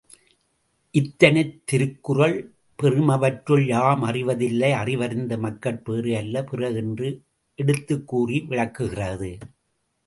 [0.91, 2.53] இதனைத் திருக்குறள்,
[2.83, 7.21] பெறுமவற்றுள் யாமறிவ தில்லை அறிவறிந்த மக்கட்பேறு அல்ல பிற என்று
[7.57, 9.37] எடுத்துக்கூறி விளக்குகிறது.